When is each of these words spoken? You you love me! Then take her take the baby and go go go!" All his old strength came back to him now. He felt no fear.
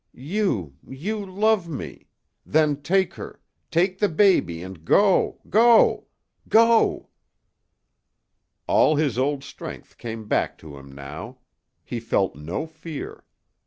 You 0.15 0.77
you 0.89 1.23
love 1.23 1.69
me! 1.69 2.07
Then 2.43 2.81
take 2.81 3.13
her 3.13 3.39
take 3.69 3.99
the 3.99 4.09
baby 4.09 4.63
and 4.63 4.83
go 4.83 5.39
go 5.47 6.07
go!" 6.49 7.09
All 8.65 8.95
his 8.95 9.19
old 9.19 9.43
strength 9.43 9.99
came 9.99 10.27
back 10.27 10.57
to 10.57 10.75
him 10.79 10.91
now. 10.91 11.37
He 11.85 11.99
felt 11.99 12.35
no 12.35 12.65
fear. 12.65 13.25